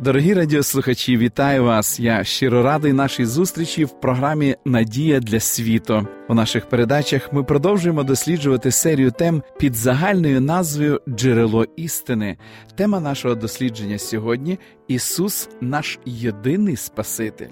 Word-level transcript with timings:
Дорогі 0.00 0.34
радіослухачі, 0.34 1.16
вітаю 1.16 1.64
вас! 1.64 2.00
Я 2.00 2.24
щиро 2.24 2.62
радий 2.62 2.92
нашій 2.92 3.24
зустрічі 3.24 3.84
в 3.84 4.00
програмі 4.00 4.56
Надія 4.64 5.20
для 5.20 5.40
світу. 5.40 6.06
У 6.28 6.34
наших 6.34 6.68
передачах 6.68 7.32
ми 7.32 7.44
продовжуємо 7.44 8.02
досліджувати 8.02 8.70
серію 8.70 9.10
тем 9.10 9.42
під 9.58 9.74
загальною 9.74 10.40
назвою 10.40 11.00
Джерело 11.08 11.64
істини. 11.76 12.36
Тема 12.76 13.00
нашого 13.00 13.34
дослідження 13.34 13.98
сьогодні 13.98 14.58
Ісус, 14.88 15.48
наш 15.60 15.98
єдиний 16.04 16.76
Спаситель. 16.76 17.50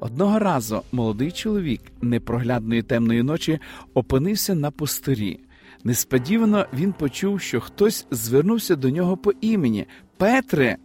Одного 0.00 0.38
разу 0.38 0.82
молодий 0.92 1.32
чоловік 1.32 1.80
непроглядної 2.02 2.82
темної 2.82 3.22
ночі 3.22 3.58
опинився 3.94 4.54
на 4.54 4.70
пустирі. 4.70 5.40
Несподівано 5.84 6.66
він 6.74 6.92
почув, 6.92 7.40
що 7.40 7.60
хтось 7.60 8.06
звернувся 8.10 8.76
до 8.76 8.90
нього 8.90 9.16
по 9.16 9.32
імені 9.40 9.86
Петре. 10.16 10.76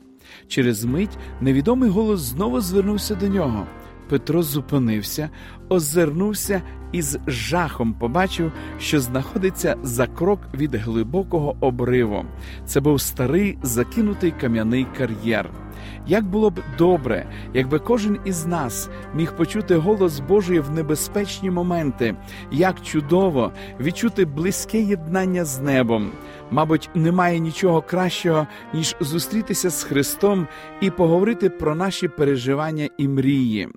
Через 0.47 0.85
мить 0.85 1.17
невідомий 1.41 1.89
голос 1.89 2.19
знову 2.19 2.61
звернувся 2.61 3.15
до 3.15 3.27
нього. 3.27 3.67
Петро 4.09 4.43
зупинився, 4.43 5.29
озирнувся 5.69 6.61
і 6.91 7.01
з 7.01 7.19
жахом 7.27 7.93
побачив, 7.93 8.51
що 8.79 8.99
знаходиться 8.99 9.75
за 9.83 10.07
крок 10.07 10.39
від 10.53 10.75
глибокого 10.75 11.57
обриву. 11.59 12.25
Це 12.65 12.79
був 12.79 13.01
старий 13.01 13.57
закинутий 13.63 14.31
кам'яний 14.31 14.87
кар'єр. 14.97 15.49
Як 16.07 16.25
було 16.25 16.49
б 16.49 16.59
добре, 16.77 17.25
якби 17.53 17.79
кожен 17.79 18.19
із 18.25 18.45
нас 18.45 18.89
міг 19.13 19.35
почути 19.35 19.75
голос 19.75 20.19
Божий 20.19 20.59
в 20.59 20.71
небезпечні 20.71 21.51
моменти, 21.51 22.15
як 22.51 22.81
чудово 22.81 23.51
відчути 23.79 24.25
близьке 24.25 24.81
єднання 24.81 25.45
з 25.45 25.61
небом. 25.61 26.11
Мабуть, 26.51 26.89
немає 26.95 27.39
нічого 27.39 27.81
кращого, 27.81 28.47
ніж 28.73 28.95
зустрітися 28.99 29.69
з 29.69 29.83
Христом 29.83 30.47
і 30.81 30.89
поговорити 30.89 31.49
про 31.49 31.75
наші 31.75 32.07
переживання 32.07 32.89
і 32.97 33.07
мрії. 33.07 33.69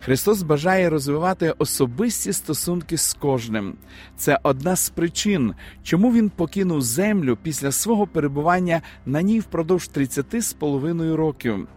Христос 0.00 0.42
бажає 0.42 0.90
розвивати 0.90 1.54
особисті 1.58 2.32
стосунки 2.32 2.96
з 2.98 3.12
кожним. 3.12 3.74
Це 4.16 4.38
одна 4.42 4.76
з 4.76 4.90
причин, 4.90 5.54
чому 5.82 6.12
Він 6.12 6.30
покинув 6.30 6.82
землю 6.82 7.38
після 7.42 7.72
свого 7.72 8.06
перебування 8.06 8.82
на 9.06 9.22
ній 9.22 9.40
впродовж 9.40 9.88
30 9.88 10.42
з 10.42 10.52
половиною 10.52 11.16
років. 11.16 11.68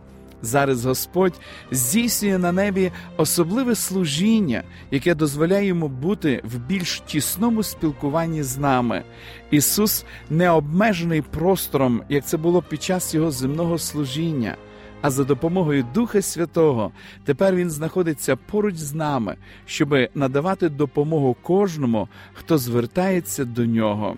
Зараз 0.41 0.85
Господь 0.85 1.39
здійснює 1.71 2.37
на 2.37 2.51
небі 2.51 2.91
особливе 3.17 3.75
служіння, 3.75 4.63
яке 4.91 5.15
дозволяє 5.15 5.65
йому 5.65 5.87
бути 5.87 6.41
в 6.43 6.57
більш 6.57 6.99
тісному 6.99 7.63
спілкуванні 7.63 8.43
з 8.43 8.57
нами. 8.57 9.03
Ісус 9.51 10.05
не 10.29 10.49
обмежений 10.49 11.21
простором, 11.21 12.01
як 12.09 12.25
це 12.25 12.37
було 12.37 12.61
під 12.61 12.83
час 12.83 13.15
його 13.15 13.31
земного 13.31 13.77
служіння. 13.77 14.57
А 15.01 15.09
за 15.09 15.23
допомогою 15.23 15.85
Духа 15.93 16.21
Святого 16.21 16.91
тепер 17.25 17.55
Він 17.55 17.71
знаходиться 17.71 18.35
поруч 18.35 18.75
з 18.75 18.93
нами, 18.93 19.35
щоб 19.65 19.95
надавати 20.15 20.69
допомогу 20.69 21.35
кожному, 21.41 22.07
хто 22.33 22.57
звертається 22.57 23.45
до 23.45 23.65
нього. 23.65 24.15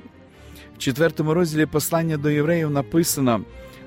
В 0.75 0.77
четвертому 0.77 1.33
розділі 1.33 1.65
послання 1.65 2.17
до 2.17 2.29
євреїв 2.29 2.69
написано. 2.69 3.41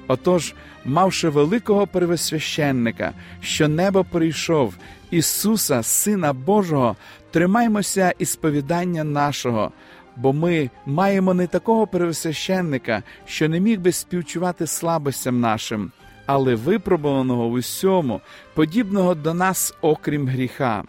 Отож, 0.09 0.55
мавши 0.85 1.29
великого 1.29 1.87
первосвященника, 1.87 3.13
що 3.41 3.69
небо 3.69 4.05
прийшов, 4.05 4.75
Ісуса, 5.11 5.83
Сина 5.83 6.33
Божого, 6.33 6.97
тримаймося 7.31 8.13
і 8.19 8.25
сповідання 8.25 9.05
нашого, 9.05 9.73
бо 10.17 10.33
ми 10.33 10.71
маємо 10.87 11.35
не 11.35 11.47
такого 11.47 11.87
первосвященника, 11.87 13.03
що 13.27 13.49
не 13.49 13.61
міг 13.61 13.81
би 13.81 13.93
співчувати 13.93 14.67
слабостям 14.67 15.41
нашим, 15.41 15.93
але 16.27 16.55
випробуваного 16.55 17.49
в 17.49 17.53
усьому, 17.53 18.21
подібного 18.55 19.15
до 19.15 19.35
нас, 19.35 19.75
окрім 19.81 20.29
гріха. 20.29 20.85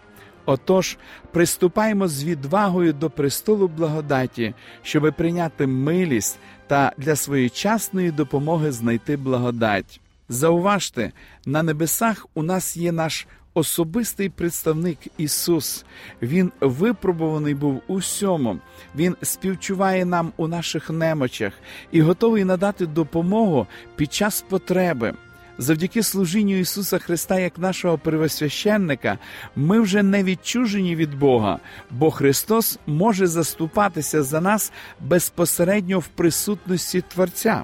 Отож, 0.46 0.98
приступаймо 1.32 2.08
з 2.08 2.24
відвагою 2.24 2.94
до 2.94 3.10
престолу 3.10 3.68
благодаті, 3.68 4.54
щоби 4.84 5.12
прийняти 5.12 5.68
милість 5.68 6.40
та 6.68 6.94
для 6.98 7.16
своєчасної 7.16 8.12
допомоги 8.12 8.72
знайти 8.72 9.18
благодать. 9.18 10.02
Зауважте, 10.30 11.12
на 11.46 11.64
небесах 11.64 12.28
у 12.34 12.44
нас 12.44 12.78
є 12.78 12.92
наш 12.92 13.28
особистий 13.54 14.30
представник 14.30 14.98
Ісус. 15.18 15.86
Він 16.22 16.52
випробуваний 16.62 17.54
був 17.54 17.82
усьому, 17.88 18.58
Він 18.96 19.16
співчуває 19.22 20.06
нам 20.06 20.34
у 20.38 20.48
наших 20.48 20.90
немочах 20.90 21.54
і 21.92 22.02
готовий 22.02 22.44
надати 22.44 22.86
допомогу 22.86 23.68
під 23.96 24.14
час 24.14 24.46
потреби. 24.50 25.14
Завдяки 25.58 26.04
служінню 26.04 26.60
Ісуса 26.60 26.98
Христа 26.98 27.40
як 27.40 27.60
нашого 27.60 27.98
первосвященника, 27.98 29.18
ми 29.56 29.80
вже 29.80 30.04
не 30.04 30.24
відчужені 30.24 30.96
від 30.96 31.20
Бога, 31.20 31.60
бо 31.92 32.12
Христос 32.12 32.80
може 32.88 33.28
заступатися 33.28 34.24
за 34.24 34.42
нас 34.42 34.72
безпосередньо 35.00 36.00
в 36.00 36.08
присутності 36.08 37.02
Творця. 37.02 37.64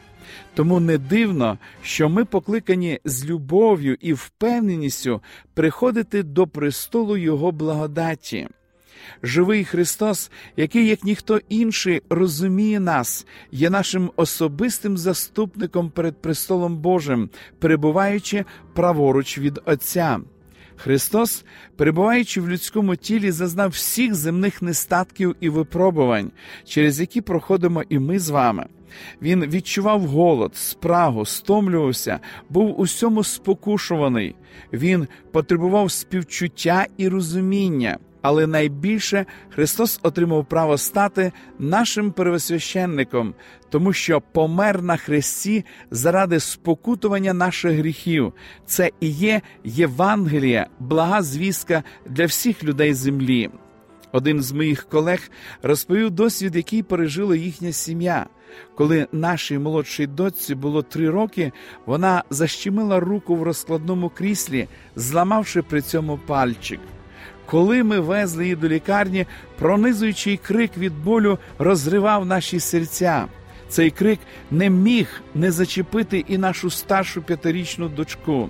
Тому 0.54 0.80
не 0.80 0.98
дивно, 0.98 1.58
що 1.82 2.10
ми 2.10 2.26
покликані 2.26 3.00
з 3.06 3.26
любов'ю 3.26 3.98
і 4.00 4.14
впевненістю 4.14 5.22
приходити 5.54 6.24
до 6.24 6.48
престолу 6.48 7.18
Його 7.18 7.52
благодаті. 7.52 8.48
Живий 9.24 9.66
Христос, 9.66 10.32
який, 10.58 10.88
як 10.88 11.04
ніхто 11.04 11.40
інший, 11.50 12.02
розуміє 12.10 12.80
нас, 12.80 13.26
є 13.52 13.70
нашим 13.70 14.12
особистим 14.16 14.98
заступником 14.98 15.90
перед 15.90 16.22
престолом 16.22 16.78
Божим, 16.78 17.30
перебуваючи 17.60 18.46
праворуч 18.74 19.38
від 19.38 19.60
Отця. 19.66 20.20
Христос, 20.76 21.46
перебуваючи 21.76 22.42
в 22.42 22.50
людському 22.50 22.96
тілі, 22.96 23.32
зазнав 23.32 23.70
всіх 23.70 24.16
земних 24.16 24.62
нестатків 24.62 25.36
і 25.40 25.50
випробувань, 25.50 26.32
через 26.66 27.00
які 27.00 27.22
проходимо 27.22 27.84
і 27.90 28.00
ми 28.00 28.20
з 28.20 28.30
вами. 28.30 28.66
Він 29.22 29.46
відчував 29.46 30.02
голод, 30.02 30.56
спрагу, 30.56 31.26
стомлювався, 31.26 32.20
був 32.50 32.80
усьому 32.80 33.24
спокушуваний. 33.24 34.36
Він 34.74 35.08
потребував 35.32 35.92
співчуття 35.92 36.86
і 36.98 37.08
розуміння 37.08 37.98
але 38.24 38.48
найбільше 38.48 39.26
Христос 39.50 40.00
отримав 40.04 40.46
право 40.46 40.78
стати 40.78 41.32
нашим 41.60 42.12
первосвященником, 42.12 43.34
тому 43.70 43.94
що 43.94 44.22
помер 44.22 44.82
на 44.82 44.98
хресті 44.98 45.66
заради 45.92 46.40
спокутування 46.40 47.34
наших 47.34 47.78
гріхів. 47.78 48.34
Це 48.66 48.92
і 49.00 49.10
є 49.10 49.42
Євангелія, 49.64 50.68
блага 50.80 51.22
звістка 51.22 51.84
для 52.10 52.26
всіх 52.26 52.64
людей 52.64 52.94
землі. 52.94 53.50
Один 54.12 54.42
з 54.42 54.52
моїх 54.52 54.84
колег 54.84 55.30
розповів 55.64 56.12
досвід, 56.12 56.56
який 56.56 56.84
пережила 56.84 57.36
їхня 57.36 57.72
сім'я. 57.72 58.26
Коли 58.76 59.08
нашій 59.12 59.60
молодшій 59.60 60.08
дочці 60.08 60.56
було 60.56 60.82
три 60.82 61.10
роки, 61.10 61.52
вона 61.86 62.24
защемила 62.30 63.00
руку 63.00 63.36
в 63.36 63.44
розкладному 63.44 64.10
кріслі, 64.10 64.68
зламавши 64.96 65.62
при 65.62 65.82
цьому 65.82 66.20
пальчик. 66.28 66.80
Коли 67.46 67.84
ми 67.84 68.00
везли 68.00 68.44
її 68.44 68.56
до 68.56 68.68
лікарні, 68.68 69.26
пронизуючий 69.60 70.38
крик 70.38 70.78
від 70.78 71.04
болю 71.04 71.38
розривав 71.60 72.26
наші 72.26 72.60
серця. 72.60 73.26
Цей 73.70 73.92
крик 73.92 74.20
не 74.52 74.70
міг 74.70 75.22
не 75.36 75.52
зачепити 75.52 76.26
і 76.28 76.38
нашу 76.38 76.70
старшу 76.70 77.22
п'ятирічну 77.22 77.90
дочку. 77.90 78.50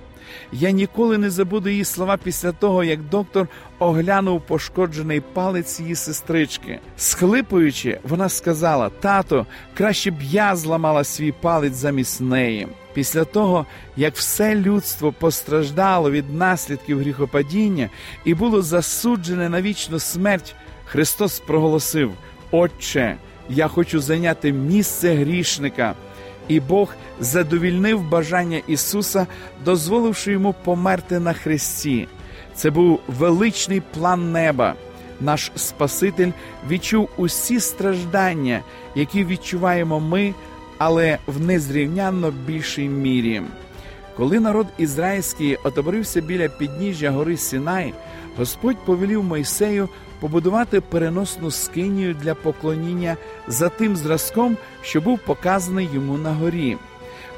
Я 0.52 0.72
ніколи 0.72 1.18
не 1.18 1.30
забуду 1.30 1.70
її 1.70 1.86
слова 1.86 2.18
після 2.24 2.52
того, 2.52 2.84
як 2.84 3.02
доктор 3.02 3.48
оглянув 3.80 4.42
пошкоджений 4.42 5.22
палець 5.22 5.80
її 5.80 5.96
сестрички. 5.96 6.80
Схлипуючи, 6.98 8.00
вона 8.04 8.30
сказала: 8.30 8.90
Тато, 8.90 9.46
краще 9.74 10.12
б 10.12 10.22
я 10.22 10.56
зламала 10.56 11.04
свій 11.04 11.32
палець 11.32 11.74
замість 11.74 12.22
неї. 12.22 12.68
Після 12.94 13.26
того, 13.26 13.66
як 13.96 14.16
все 14.16 14.56
людство 14.56 15.12
постраждало 15.12 16.12
від 16.12 16.34
наслідків 16.34 17.00
гріхопадіння 17.00 17.90
і 18.26 18.34
було 18.34 18.62
засуджене 18.62 19.50
на 19.50 19.62
вічну 19.62 20.00
смерть, 20.00 20.56
Христос 20.86 21.40
проголосив: 21.40 22.12
Отче, 22.52 23.18
я 23.50 23.68
хочу 23.68 24.00
зайняти 24.00 24.54
місце 24.54 25.14
грішника. 25.14 25.96
І 26.48 26.60
Бог 26.60 26.96
задовільнив 27.20 28.10
бажання 28.10 28.62
Ісуса, 28.68 29.28
дозволивши 29.66 30.32
йому 30.32 30.56
померти 30.64 31.20
на 31.20 31.34
хресті. 31.34 32.08
Це 32.56 32.70
був 32.70 33.00
величний 33.08 33.82
план 33.94 34.32
неба. 34.32 34.76
Наш 35.22 35.52
Спаситель 35.56 36.32
відчув 36.70 37.10
усі 37.18 37.60
страждання, 37.60 38.62
які 38.96 39.26
відчуваємо 39.26 40.00
ми, 40.00 40.34
але 40.78 41.18
в 41.28 41.40
незрівнянно 41.40 42.32
більшій 42.32 42.90
мірі. 42.90 43.42
Коли 44.18 44.40
народ 44.40 44.68
ізраїльський 44.78 45.58
отоборився 45.64 46.22
біля 46.22 46.50
підніжжя 46.50 47.12
гори 47.12 47.38
Сінай, 47.38 47.94
Господь 48.38 48.78
повелів 48.78 49.24
Мойсею 49.24 49.90
побудувати 50.20 50.82
переносну 50.82 51.52
скинію 51.52 52.14
для 52.14 52.36
поклоніння 52.36 53.18
за 53.48 53.70
тим 53.70 53.96
зразком, 53.96 54.58
що 54.82 55.02
був 55.02 55.20
показаний 55.20 55.90
йому 55.94 56.18
на 56.18 56.34
горі. 56.34 56.78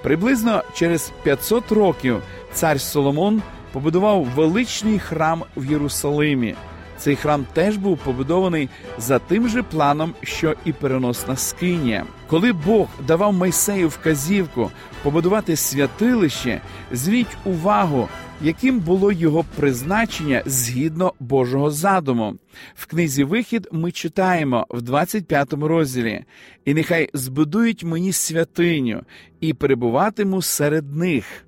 Приблизно 0.03 0.63
через 0.73 1.11
500 1.23 1.71
років 1.71 2.21
цар 2.53 2.81
Соломон 2.81 3.41
побудував 3.71 4.23
величний 4.23 4.99
храм 4.99 5.43
в 5.57 5.71
Єрусалимі. 5.71 6.55
Цей 6.97 7.15
храм 7.15 7.45
теж 7.53 7.77
був 7.77 7.97
побудований 7.97 8.69
за 8.97 9.19
тим 9.19 9.49
же 9.49 9.63
планом, 9.63 10.13
що 10.23 10.55
і 10.65 10.73
переносна 10.73 11.35
скинія. 11.35 12.05
Коли 12.27 12.53
Бог 12.53 12.87
давав 13.07 13.33
Мойсею 13.33 13.89
вказівку 13.89 14.71
побудувати 15.03 15.55
святилище, 15.55 16.61
зверніть 16.91 17.37
увагу, 17.45 18.09
яким 18.41 18.79
було 18.79 19.11
його 19.11 19.45
призначення 19.55 20.41
згідно 20.45 21.13
Божого 21.19 21.71
задуму. 21.71 22.35
В 22.75 22.85
книзі 22.85 23.23
Вихід 23.23 23.67
ми 23.71 23.91
читаємо 23.91 24.65
в 24.69 24.81
25 24.81 25.53
розділі: 25.53 26.23
і 26.65 26.73
нехай 26.73 27.09
збудують 27.13 27.83
мені 27.83 28.11
святиню 28.11 29.03
і 29.39 29.53
перебуватиму 29.53 30.41
серед 30.41 30.95
них. 30.95 31.44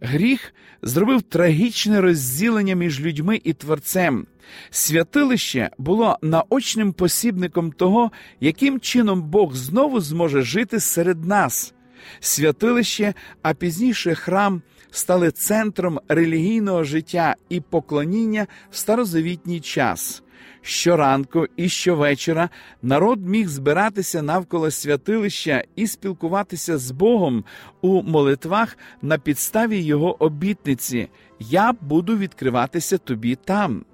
Гріх 0.00 0.54
зробив 0.82 1.22
трагічне 1.22 2.00
розділення 2.00 2.74
між 2.74 3.00
людьми 3.00 3.40
і 3.44 3.52
творцем. 3.52 4.26
Святилище 4.70 5.70
було 5.78 6.18
наочним 6.22 6.92
посібником 6.92 7.72
того, 7.72 8.10
яким 8.40 8.80
чином 8.80 9.22
Бог 9.22 9.54
знову 9.54 10.00
зможе 10.00 10.42
жити 10.42 10.80
серед 10.80 11.24
нас. 11.24 11.74
Святилище, 12.20 13.14
а 13.42 13.54
пізніше 13.54 14.14
храм 14.14 14.62
стали 14.90 15.30
центром 15.30 16.00
релігійного 16.08 16.84
життя 16.84 17.36
і 17.48 17.60
поклоніння 17.60 18.46
в 18.70 18.76
старозавітній 18.76 19.60
час. 19.60 20.22
Щоранку 20.62 21.46
і 21.56 21.68
щовечора 21.68 22.48
народ 22.82 23.28
міг 23.28 23.48
збиратися 23.48 24.22
навколо 24.22 24.70
святилища 24.70 25.64
і 25.76 25.86
спілкуватися 25.86 26.78
з 26.78 26.90
Богом 26.90 27.44
у 27.80 28.02
молитвах 28.02 28.78
на 29.02 29.18
підставі 29.18 29.78
його 29.80 30.22
обітниці 30.22 31.08
Я 31.40 31.72
буду 31.80 32.18
відкриватися 32.18 32.98
тобі 32.98 33.34
там. 33.34 33.84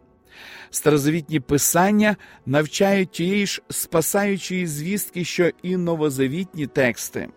Старозавітні 0.70 1.40
писання 1.40 2.16
навчають 2.46 3.10
тієї 3.10 3.46
ж 3.46 3.62
спасаючої 3.70 4.66
звістки, 4.66 5.24
що 5.24 5.50
і 5.62 5.76
новозавітні 5.76 6.66
тексти. 6.66 7.28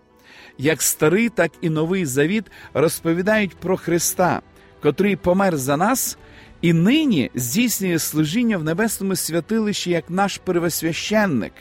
Як 0.58 0.82
старий, 0.82 1.30
так 1.30 1.52
і 1.62 1.70
новий 1.70 2.06
завіт 2.06 2.46
розповідають 2.74 3.56
про 3.56 3.78
Христа, 3.78 4.42
котрий 4.82 5.16
помер 5.16 5.58
за 5.58 5.78
нас 5.78 6.18
і 6.62 6.74
нині 6.74 7.32
здійснює 7.36 8.00
служіння 8.00 8.58
в 8.58 8.64
небесному 8.64 9.16
святилищі 9.16 9.92
як 9.92 10.10
наш 10.10 10.38
первосвященник. 10.38 11.54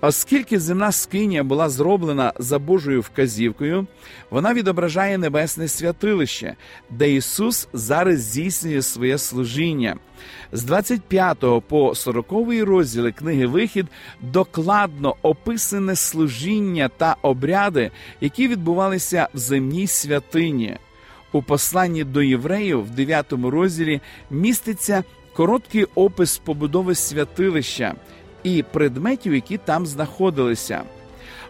Оскільки 0.00 0.60
земна 0.60 0.92
скиня 0.92 1.42
була 1.42 1.68
зроблена 1.68 2.32
за 2.38 2.58
Божою 2.58 3.00
вказівкою, 3.00 3.86
вона 4.30 4.54
відображає 4.54 5.18
небесне 5.18 5.68
святилище, 5.68 6.56
де 6.90 7.14
Ісус 7.14 7.68
зараз 7.72 8.20
здійснює 8.20 8.82
своє 8.82 9.18
служіння. 9.18 9.96
З 10.52 10.62
25 10.62 11.44
по 11.68 11.94
40 11.94 12.32
розділи 12.62 13.12
книги 13.12 13.46
Вихід 13.46 13.86
докладно 14.20 15.16
описане 15.22 15.96
служіння 15.96 16.88
та 16.88 17.16
обряди, 17.22 17.90
які 18.20 18.48
відбувалися 18.48 19.28
в 19.34 19.38
земній 19.38 19.86
святині. 19.86 20.76
У 21.32 21.42
посланні 21.42 22.04
до 22.04 22.22
євреїв 22.22 22.84
в 22.84 22.90
9 22.90 23.32
розділі 23.32 24.00
міститься 24.30 25.04
короткий 25.32 25.86
опис 25.94 26.38
побудови 26.38 26.94
святилища 26.94 27.94
і 28.42 28.62
предметів, 28.72 29.34
які 29.34 29.58
там 29.58 29.86
знаходилися. 29.86 30.82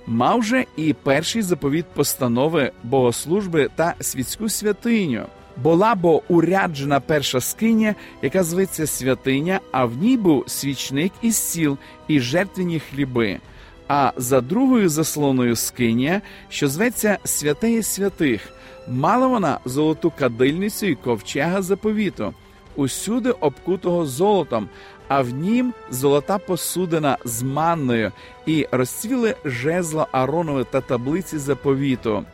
Мав 0.07 0.43
же 0.43 0.65
і 0.77 0.93
перший 0.93 1.43
заповіт 1.43 1.87
постанови 1.87 2.73
богослужби 2.83 3.69
та 3.77 3.95
світську 4.01 4.49
святиню. 4.49 5.27
Була 5.57 5.95
бо 5.95 6.23
уряджена 6.29 7.01
перша 7.01 7.41
скиня, 7.41 7.95
яка 8.23 8.45
зветься 8.45 8.87
святиня, 8.87 9.61
а 9.73 9.85
в 9.85 9.97
ній 9.97 10.17
був 10.17 10.45
свічник 10.47 11.13
і 11.23 11.33
сіл, 11.33 11.79
і 12.09 12.21
жертвені 12.21 12.81
хліби. 12.81 13.41
А 13.89 14.13
за 14.17 14.41
другою 14.41 14.89
заслоною 14.89 15.57
скиня, 15.57 16.21
що 16.49 16.69
зветься 16.69 17.19
святеє 17.25 17.83
святих, 17.83 18.53
мала 18.89 19.27
вона 19.27 19.59
золоту 19.65 20.13
кадильницю 20.19 20.87
і 20.87 20.95
ковчега 20.95 21.63
заповіту, 21.63 22.35
усюди 22.77 23.31
обкутого 23.31 24.07
золотом, 24.07 24.69
а 25.09 25.23
в 25.23 25.31
нім 25.31 25.75
золота 25.91 26.39
посудина 26.39 27.19
з 27.25 27.43
манною, 27.43 28.13
і 28.47 28.67
розцвіли 28.73 29.37
жезло 29.45 30.09
Аронове 30.13 30.65
та 30.65 30.81
таблиці 30.81 31.39
заповіту, 31.39 32.25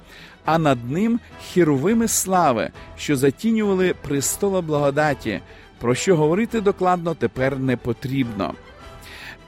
а 0.45 0.59
над 0.59 0.91
ним 0.91 1.21
хіровими 1.43 2.09
слави, 2.09 2.71
що 2.97 3.17
затінювали 3.17 3.95
престола 4.03 4.61
благодаті, 4.61 5.41
про 5.81 5.95
що 5.95 6.17
говорити 6.17 6.61
докладно 6.61 7.15
тепер 7.15 7.59
не 7.59 7.77
потрібно. 7.77 8.55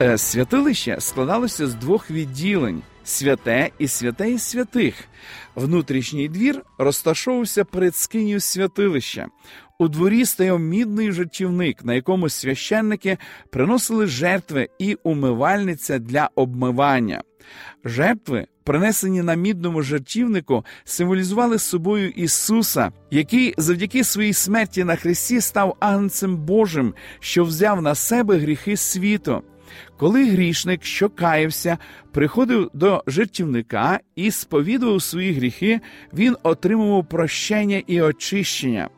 Е, 0.01 0.17
святилище 0.17 0.95
складалося 0.99 1.67
з 1.67 1.73
двох 1.73 2.11
відділень 2.11 2.81
святе 3.03 3.69
і 3.79 3.87
святе 3.87 4.31
із 4.31 4.41
святих. 4.41 4.95
Внутрішній 5.55 6.29
двір 6.29 6.61
розташовувався 6.77 7.65
перед 7.65 7.95
скинію 7.95 8.39
святилища. 8.39 9.27
У 9.79 9.87
дворі 9.87 10.25
стояв 10.25 10.59
мідний 10.59 11.11
жертівник, 11.11 11.85
на 11.85 11.93
якому 11.93 12.29
священники 12.29 13.17
приносили 13.49 14.07
жертви 14.07 14.69
і 14.79 14.97
умивальниця 15.03 15.99
для 15.99 16.29
обмивання. 16.35 17.21
Жертви, 17.85 18.47
принесені 18.63 19.21
на 19.21 19.35
мідному 19.35 19.81
жертівнику, 19.81 20.65
символізували 20.83 21.59
собою 21.59 22.09
Ісуса, 22.09 22.91
який 23.11 23.53
завдяки 23.57 24.03
своїй 24.03 24.33
смерті 24.33 24.83
на 24.83 24.95
Христі 24.95 25.41
став 25.41 25.77
агнцем 25.79 26.37
Божим, 26.37 26.93
що 27.19 27.43
взяв 27.43 27.81
на 27.81 27.95
себе 27.95 28.37
гріхи 28.37 28.77
світу. 28.77 29.43
Коли 29.97 30.29
грішник, 30.29 30.83
що 30.83 31.09
каявся, 31.09 31.77
приходив 32.11 32.69
до 32.73 33.03
жертівника 33.07 33.99
і 34.15 34.31
сповідував 34.31 35.01
свої 35.01 35.33
гріхи, 35.33 35.79
він 36.13 36.37
отримував 36.43 37.05
прощення 37.05 37.81
і 37.87 38.01
очищення. 38.01 38.89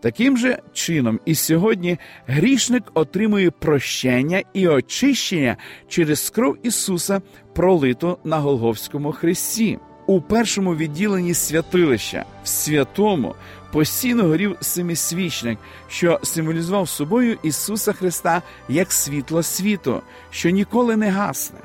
Таким 0.00 0.36
же 0.36 0.58
чином, 0.72 1.20
і 1.24 1.34
сьогодні 1.34 1.98
грішник 2.26 2.82
отримує 2.94 3.50
прощення 3.50 4.42
і 4.52 4.68
очищення 4.68 5.56
через 5.88 6.30
кров 6.30 6.56
Ісуса, 6.62 7.22
пролиту 7.54 8.18
на 8.24 8.38
Голговському 8.38 9.12
хресті. 9.12 9.78
У 10.08 10.20
першому 10.20 10.76
відділенні 10.76 11.34
святилища, 11.34 12.24
в 12.44 12.48
святому, 12.48 13.34
постійно 13.72 14.22
горів 14.22 14.56
семисвічник, 14.60 15.58
що 15.88 16.20
символізував 16.22 16.88
собою 16.88 17.38
Ісуса 17.42 17.92
Христа 17.92 18.42
як 18.68 18.92
світло 18.92 19.42
світу, 19.42 20.02
що 20.30 20.50
ніколи 20.50 20.96
не 20.96 21.10
гасне. 21.10 21.58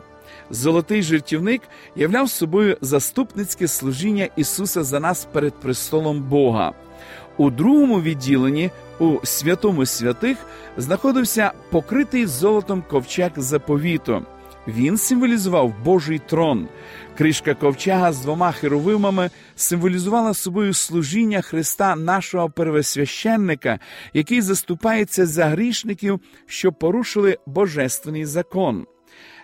Золотий 0.50 1.04
жертівник 1.04 1.62
являв 1.96 2.30
собою 2.30 2.78
заступницьке 2.82 3.68
служіння 3.68 4.30
Ісуса 4.36 4.84
за 4.84 5.00
нас 5.00 5.28
перед 5.32 5.54
престолом 5.54 6.22
Бога. 6.22 6.74
У 7.38 7.50
другому 7.50 8.02
відділенні, 8.02 8.72
у 9.00 9.18
святому 9.24 9.86
святих, 9.86 10.38
знаходився 10.78 11.52
покритий 11.70 12.26
золотом 12.26 12.84
ковчег 12.90 13.32
заповіту. 13.38 14.26
Він 14.68 14.98
символізував 14.98 15.74
Божий 15.84 16.20
трон. 16.20 16.68
Кришка 17.18 17.54
ковчега 17.54 18.14
з 18.14 18.20
двома 18.20 18.52
херовимами 18.52 19.30
символізувала 19.56 20.34
собою 20.34 20.74
служіння 20.74 21.42
Христа, 21.42 21.96
нашого 21.96 22.50
первосвященника, 22.50 23.80
який 24.14 24.42
заступається 24.42 25.26
за 25.26 25.46
грішників, 25.46 26.20
що 26.46 26.72
порушили 26.72 27.38
божественний 27.46 28.26
закон 28.26 28.86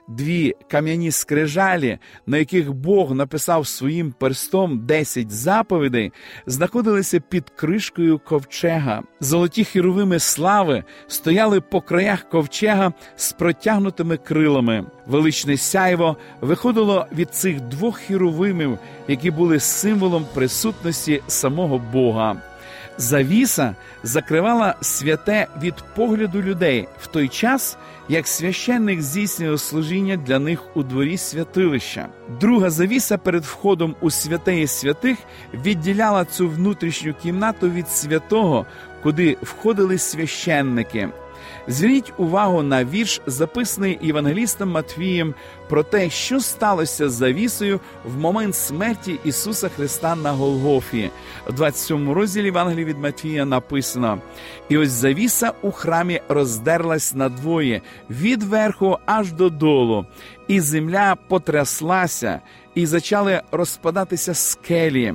дві 0.09 0.55
кам'яні 0.67 1.11
скрижалі, 1.11 1.97
на 2.27 2.37
яких 2.37 2.73
Бог 2.73 3.15
написав 3.15 3.67
своїм 3.67 4.11
перстом 4.11 4.85
десять 4.85 5.31
заповідей, 5.31 6.11
знаходилися 6.45 7.19
під 7.19 7.49
кришкою 7.49 8.19
ковчега. 8.19 9.03
Золоті 9.19 9.63
хіровими 9.63 10.19
слави 10.19 10.83
стояли 11.07 11.61
по 11.61 11.81
краях 11.81 12.29
ковчега 12.29 12.93
з 13.15 13.31
протягнутими 13.31 14.17
крилами. 14.17 14.85
Величне 15.07 15.57
сяйво 15.57 16.17
виходило 16.41 17.07
від 17.15 17.35
цих 17.35 17.61
двох 17.61 17.99
хіровимів, 17.99 18.79
які 19.07 19.31
були 19.31 19.59
символом 19.59 20.25
присутності 20.33 21.21
самого 21.27 21.81
Бога. 21.93 22.48
Завіса 22.99 23.75
закривала 24.03 24.75
святе 24.81 25.47
від 25.61 25.73
погляду 25.95 26.41
людей 26.41 26.87
в 27.01 27.07
той 27.07 27.27
час, 27.27 27.77
як 28.09 28.27
священник 28.27 29.01
здійснював 29.01 29.59
служіння 29.59 30.17
для 30.17 30.39
них 30.39 30.77
у 30.77 30.83
дворі 30.83 31.17
святилища. 31.17 32.07
Друга 32.41 32.69
завіса 32.69 33.17
перед 33.17 33.43
входом 33.43 33.95
у 34.01 34.09
святеї 34.09 34.67
святих 34.67 35.17
відділяла 35.53 36.25
цю 36.25 36.49
внутрішню 36.49 37.13
кімнату 37.13 37.69
від 37.69 37.89
святого, 37.89 38.65
куди 39.03 39.37
входили 39.41 39.97
священники. 39.97 41.09
Зверніть 41.69 42.13
увагу 42.17 42.63
на 42.63 42.85
вірш, 42.85 43.21
записаний 43.25 43.99
Євангелістом 44.01 44.69
Матвієм, 44.69 45.33
про 45.69 45.83
те, 45.83 46.09
що 46.09 46.39
сталося 46.39 47.09
з 47.09 47.13
завісою 47.13 47.79
в 48.05 48.17
момент 48.17 48.55
смерті 48.55 49.19
Ісуса 49.23 49.69
Христа 49.69 50.15
на 50.15 50.31
Голгофі. 50.31 51.09
В 51.47 51.53
27 51.53 52.11
розділі 52.11 52.45
Євангелії 52.45 52.85
від 52.85 52.99
Матвія 52.99 53.45
написано: 53.45 54.21
і 54.69 54.77
ось 54.77 54.89
завіса 54.89 55.51
у 55.61 55.71
храмі 55.71 56.21
роздерлась 56.29 57.13
надвоє 57.15 57.81
від 58.09 58.43
верху 58.43 58.97
аж 59.05 59.31
додолу, 59.31 60.05
і 60.47 60.59
земля 60.59 61.17
потряслася, 61.27 62.39
і 62.75 62.85
зачали 62.85 63.41
розпадатися 63.51 64.33
скелі. 64.33 65.13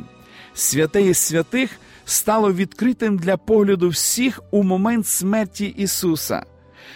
Святеє 0.54 1.14
святих 1.14 1.70
стало 2.04 2.52
відкритим 2.52 3.18
для 3.18 3.36
погляду 3.36 3.88
всіх 3.88 4.42
у 4.50 4.62
момент 4.62 5.06
смерті 5.06 5.66
Ісуса. 5.66 6.42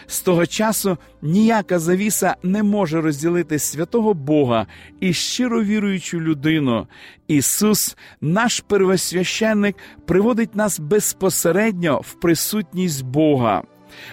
З 0.07 0.21
того 0.21 0.47
часу 0.47 0.99
ніяка 1.23 1.79
завіса 1.79 2.37
не 2.43 2.62
може 2.62 3.00
розділити 3.00 3.59
святого 3.59 4.15
Бога 4.15 4.67
і 5.00 5.12
щиро 5.12 5.65
віруючу 5.65 6.21
людину. 6.21 6.87
Ісус, 7.29 7.97
наш 8.21 8.61
первосвященник, 8.61 9.77
приводить 10.07 10.57
нас 10.57 10.81
безпосередньо 10.81 12.00
в 12.00 12.12
присутність 12.15 13.05
Бога. 13.05 13.62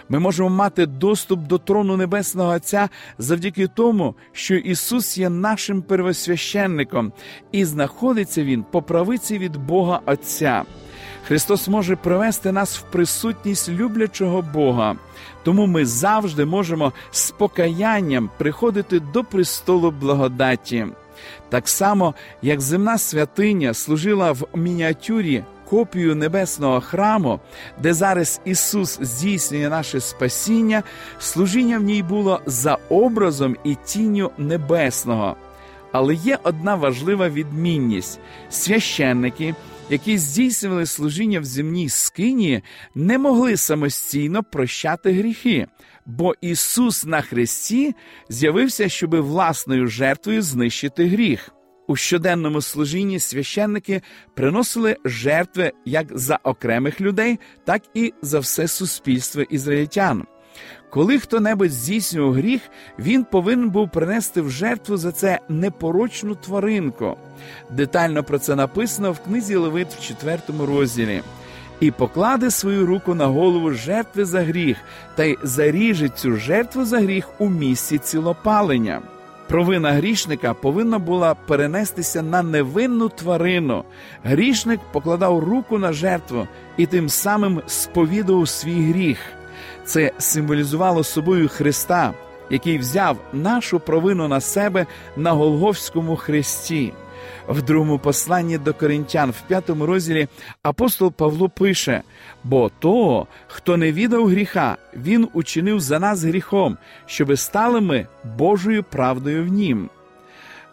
Ми 0.09 0.19
можемо 0.19 0.49
мати 0.49 0.85
доступ 0.85 1.39
до 1.39 1.57
трону 1.57 1.97
Небесного 1.97 2.53
Отця 2.53 2.89
завдяки 3.17 3.67
тому, 3.67 4.15
що 4.31 4.55
Ісус 4.55 5.17
є 5.17 5.29
нашим 5.29 5.81
первосвященником, 5.81 7.13
і 7.51 7.65
знаходиться 7.65 8.43
Він 8.43 8.63
по 8.63 8.81
правиці 8.81 9.37
від 9.37 9.57
Бога 9.57 10.01
Отця. 10.05 10.63
Христос 11.27 11.67
може 11.67 11.95
привести 11.95 12.51
нас 12.51 12.77
в 12.77 12.81
присутність 12.81 13.69
люблячого 13.69 14.41
Бога, 14.41 14.95
тому 15.43 15.67
ми 15.67 15.85
завжди 15.85 16.45
можемо 16.45 16.93
з 17.11 17.31
покаянням 17.31 18.29
приходити 18.37 18.99
до 18.99 19.23
престолу 19.23 19.91
благодаті. 19.91 20.87
Так 21.49 21.67
само, 21.67 22.13
як 22.41 22.61
земна 22.61 22.97
святиня 22.97 23.73
служила 23.73 24.31
в 24.31 24.47
мініатюрі 24.53 25.43
копію 25.69 26.15
небесного 26.15 26.81
храму, 26.81 27.39
де 27.81 27.93
зараз 27.93 28.41
Ісус 28.45 28.99
здійснює 29.01 29.69
наше 29.69 29.99
спасіння, 29.99 30.83
служіння 31.19 31.79
в 31.79 31.83
ній 31.83 32.03
було 32.03 32.41
за 32.45 32.77
образом 32.89 33.55
і 33.63 33.75
тінню 33.85 34.31
небесного. 34.37 35.35
Але 35.91 36.13
є 36.13 36.39
одна 36.43 36.75
важлива 36.75 37.29
відмінність: 37.29 38.19
священники 38.49 39.55
які 39.89 40.17
здійснювали 40.17 40.85
служіння 40.85 41.39
в 41.39 41.45
земній 41.45 41.89
скині, 41.89 42.61
не 42.95 43.17
могли 43.17 43.57
самостійно 43.57 44.43
прощати 44.43 45.11
гріхи, 45.11 45.67
бо 46.05 46.33
Ісус 46.41 47.05
на 47.05 47.21
Христі 47.21 47.95
з'явився, 48.29 48.89
щоби 48.89 49.21
власною 49.21 49.87
жертвою 49.87 50.41
знищити 50.41 51.07
гріх. 51.07 51.51
У 51.87 51.95
щоденному 51.95 52.61
служінні 52.61 53.19
священники 53.19 54.01
приносили 54.35 54.97
жертви 55.05 55.71
як 55.85 56.17
за 56.17 56.39
окремих 56.43 57.01
людей, 57.01 57.39
так 57.65 57.81
і 57.93 58.13
за 58.21 58.39
все 58.39 58.67
суспільство 58.67 59.41
ізраїльтян. 59.41 60.25
Коли 60.95 61.19
хто 61.19 61.39
небудь 61.39 61.71
здійснював 61.71 62.33
гріх, 62.33 62.61
він 62.99 63.23
повинен 63.23 63.69
був 63.69 63.89
принести 63.89 64.41
в 64.41 64.49
жертву 64.49 64.97
за 64.97 65.11
це 65.11 65.39
непорочну 65.49 66.35
тваринку. 66.35 67.17
Детально 67.69 68.23
про 68.23 68.39
це 68.39 68.55
написано 68.55 69.11
в 69.11 69.19
книзі 69.19 69.55
Левит 69.55 69.87
в 69.87 70.07
4 70.07 70.39
розділі. 70.65 71.21
І 71.79 71.91
покладе 71.91 72.51
свою 72.51 72.85
руку 72.85 73.13
на 73.13 73.25
голову 73.25 73.71
жертви 73.71 74.25
за 74.25 74.41
гріх, 74.41 74.77
та 75.15 75.23
й 75.23 75.37
заріже 75.43 76.09
цю 76.09 76.35
жертву 76.35 76.85
за 76.85 76.99
гріх 76.99 77.29
у 77.37 77.49
місці 77.49 77.97
цілопалення. 77.97 79.01
Провина 79.47 79.91
грішника 79.91 80.53
повинна 80.53 80.99
була 80.99 81.35
перенестися 81.35 82.21
на 82.21 82.43
невинну 82.43 83.09
тварину. 83.09 83.83
Грішник 84.23 84.79
покладав 84.91 85.39
руку 85.39 85.77
на 85.77 85.93
жертву 85.93 86.47
і 86.77 86.85
тим 86.85 87.09
самим 87.09 87.61
сповідував 87.67 88.49
свій 88.49 88.91
гріх. 88.91 89.34
Це 89.85 90.11
символізувало 90.17 91.03
собою 91.03 91.49
Христа, 91.49 92.13
який 92.49 92.77
взяв 92.77 93.17
нашу 93.33 93.79
провину 93.79 94.27
на 94.27 94.41
себе 94.41 94.85
на 95.17 95.31
Голговському 95.31 96.15
хресті. 96.15 96.93
В 97.47 97.61
другому 97.61 97.99
посланні 97.99 98.57
до 98.57 98.73
коринтян, 98.73 99.31
в 99.31 99.41
п'ятому 99.47 99.85
розділі, 99.85 100.27
апостол 100.63 101.11
Павло 101.11 101.49
пише: 101.49 102.01
бо 102.43 102.71
того, 102.79 103.27
хто 103.47 103.77
не 103.77 103.91
віддав 103.91 104.27
гріха, 104.27 104.77
він 104.95 105.27
учинив 105.33 105.79
за 105.79 105.99
нас 105.99 106.23
гріхом, 106.23 106.77
щоби 107.05 107.37
стали 107.37 107.81
ми 107.81 108.07
Божою 108.37 108.83
правдою 108.83 109.43
в 109.43 109.47
нім. 109.47 109.89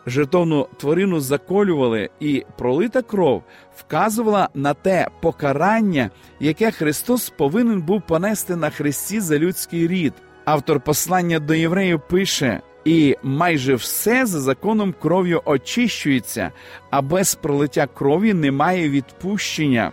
Жертовну 0.07 0.69
тварину 0.77 1.21
заколювали, 1.21 2.11
і 2.21 2.45
пролита 2.59 3.03
кров 3.03 3.43
вказувала 3.77 4.49
на 4.55 4.75
те 4.75 5.09
покарання, 5.21 6.11
яке 6.41 6.71
Христос 6.71 7.31
повинен 7.31 7.83
був 7.83 8.03
понести 8.03 8.57
на 8.57 8.71
хресті 8.71 9.21
за 9.21 9.39
людський 9.39 9.87
рід. 9.87 10.13
Автор 10.45 10.81
послання 10.81 11.39
до 11.39 11.55
євреїв 11.55 12.01
пише: 12.09 12.61
і 12.85 13.17
майже 13.23 13.75
все 13.75 14.27
за 14.27 14.41
законом 14.41 14.95
кров'ю 15.03 15.43
очищується, 15.45 16.53
а 16.91 17.03
без 17.03 17.35
пролиття 17.35 17.87
крові 17.87 18.35
немає 18.35 18.89
відпущення. 18.89 19.93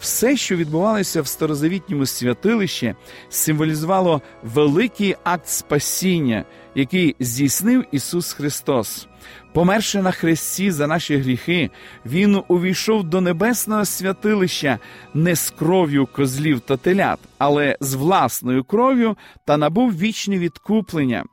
Все, 0.00 0.36
що 0.36 0.56
відбувалося 0.56 1.22
в 1.22 1.26
старозавітньому 1.26 2.06
святилищі, 2.06 2.94
символізувало 3.28 4.22
великий 4.42 5.16
акт 5.24 5.48
спасіння, 5.48 6.44
який 6.74 7.16
здійснив 7.20 7.84
Ісус 7.92 8.32
Христос. 8.32 9.06
Померши 9.52 10.02
на 10.02 10.10
хресті 10.10 10.70
за 10.70 10.86
наші 10.86 11.16
гріхи, 11.16 11.70
Він 12.06 12.42
увійшов 12.48 13.04
до 13.04 13.20
небесного 13.20 13.84
святилища 13.84 14.78
не 15.14 15.36
з 15.36 15.50
кров'ю 15.50 16.06
козлів 16.06 16.60
та 16.60 16.76
телят, 16.76 17.18
але 17.38 17.76
з 17.80 17.94
власною 17.94 18.64
кров'ю 18.64 19.16
та 19.44 19.56
набув 19.56 19.98
вічне 19.98 20.38
відкуплення. 20.38 21.24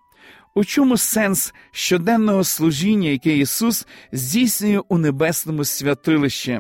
У 0.56 0.64
чому 0.64 0.98
сенс 0.98 1.54
щоденного 1.72 2.44
служіння, 2.44 3.10
яке 3.10 3.38
Ісус 3.38 3.88
здійснює 4.12 4.82
у 4.90 4.98
небесному 4.98 5.64
святилищі? 5.64 6.60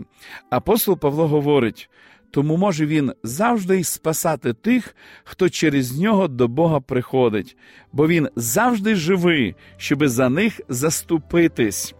Апостол 0.49 0.97
Павло 0.97 1.27
говорить: 1.27 1.89
тому 2.33 2.57
може 2.57 2.85
Він 2.85 3.13
завжди 3.23 3.79
й 3.79 3.83
спасати 3.83 4.53
тих, 4.53 4.95
хто 5.23 5.49
через 5.49 5.99
нього 5.99 6.27
до 6.27 6.47
Бога 6.47 6.79
приходить, 6.79 7.57
бо 7.91 8.07
Він 8.07 8.29
завжди 8.35 8.95
живий, 8.95 9.55
щоби 9.77 10.09
за 10.09 10.29
них 10.29 10.61
заступитись. 10.69 11.95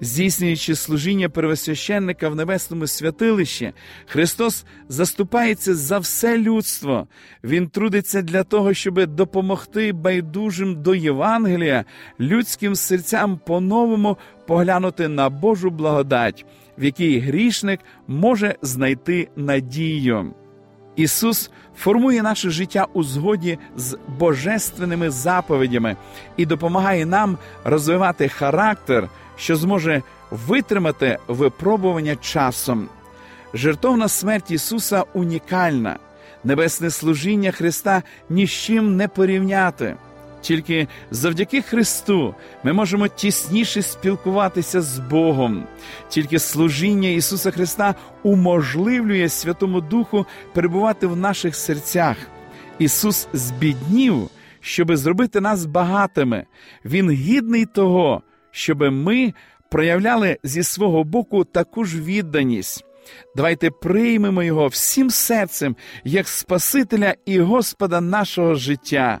Здійснюючи 0.00 0.74
служіння 0.74 1.28
первосвященника 1.28 2.28
в 2.28 2.36
небесному 2.36 2.86
святилищі, 2.86 3.72
Христос 4.06 4.64
заступається 4.88 5.74
за 5.74 5.98
все 5.98 6.38
людство. 6.38 7.06
Він 7.44 7.68
трудиться 7.68 8.22
для 8.22 8.42
того, 8.42 8.74
щоб 8.74 9.06
допомогти 9.06 9.92
байдужим 9.92 10.82
до 10.82 10.94
Євангелія, 10.94 11.84
людським 12.20 12.74
серцям 12.74 13.40
по-новому 13.46 14.16
поглянути 14.46 15.08
на 15.08 15.30
Божу 15.30 15.70
благодать, 15.70 16.46
в 16.78 16.84
якій 16.84 17.18
грішник 17.18 17.80
може 18.08 18.54
знайти 18.62 19.28
надію. 19.36 20.34
Ісус 20.96 21.50
формує 21.76 22.22
наше 22.22 22.50
життя 22.50 22.86
у 22.92 23.02
згоді 23.02 23.58
з 23.76 23.98
божественними 24.18 25.10
заповідями 25.10 25.96
і 26.36 26.46
допомагає 26.46 27.06
нам 27.06 27.38
розвивати 27.64 28.28
характер 28.28 29.08
що 29.36 29.56
зможе 29.56 30.02
витримати 30.30 31.18
випробування 31.28 32.16
часом. 32.16 32.88
Жертовна 33.54 34.08
смерть 34.08 34.50
Ісуса 34.50 35.04
унікальна, 35.14 35.98
небесне 36.44 36.90
служіння 36.90 37.50
Христа 37.50 38.02
ні 38.28 38.46
з 38.46 38.50
чим 38.50 38.96
не 38.96 39.08
порівняти. 39.08 39.96
Тільки 40.44 40.88
завдяки 41.10 41.62
Христу 41.62 42.34
ми 42.62 42.72
можемо 42.72 43.08
тісніше 43.08 43.82
спілкуватися 43.82 44.82
з 44.82 44.98
Богом, 44.98 45.66
тільки 46.08 46.38
служіння 46.38 47.08
Ісуса 47.08 47.50
Христа 47.50 47.94
уможливлює 48.22 49.28
Святому 49.28 49.80
Духу 49.80 50.26
перебувати 50.52 51.06
в 51.06 51.16
наших 51.16 51.56
серцях. 51.56 52.16
Ісус 52.78 53.28
збіднів, 53.32 54.30
щоби 54.60 54.96
зробити 54.96 55.40
нас 55.40 55.66
багатими. 55.66 56.46
Він 56.84 57.10
гідний 57.10 57.66
того, 57.66 58.22
щоб 58.50 58.82
ми 58.92 59.34
проявляли 59.70 60.38
зі 60.42 60.62
свого 60.62 61.04
боку 61.04 61.44
таку 61.44 61.84
ж 61.84 62.00
відданість. 62.00 62.84
Давайте 63.36 63.70
приймемо 63.70 64.42
Його 64.42 64.66
всім 64.66 65.10
серцем 65.10 65.76
як 66.04 66.28
Спасителя 66.28 67.14
і 67.26 67.40
Господа 67.40 68.00
нашого 68.00 68.54
життя. 68.54 69.20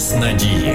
Голос 0.00 0.14
Надії. 0.14 0.74